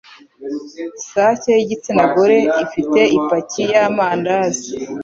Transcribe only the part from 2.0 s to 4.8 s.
gore ifite ipaki yamandazi